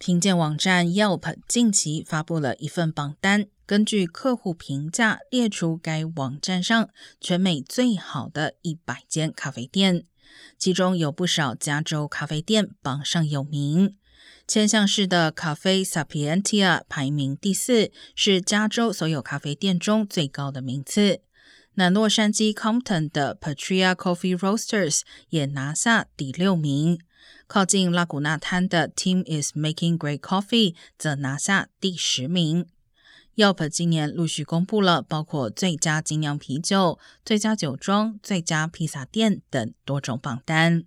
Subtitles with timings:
[0.00, 6.88] 评鉴网站 Yelp 近期发布了一份榜单，根据客户评价列出该网站上
[7.20, 10.06] 全美最好的一百间咖啡店，
[10.56, 13.94] 其中有不少加州咖啡店榜上有名。
[14.48, 21.20] 千橡市的咖啡 Sapientia 排名第四，是加州所有咖啡店中最高的名次。
[21.80, 25.00] 那洛杉矶 Compton 的 Patria Coffee Roasters
[25.30, 27.00] 也拿下第六名。
[27.46, 32.66] 靠近拉古纳滩的 Team is making great coffee 则拿下第十名。
[33.34, 40.84] Yelp 今年陆续公布了包括最佳精酿啤酒、最佳酒庄、最佳披萨店等多种榜单。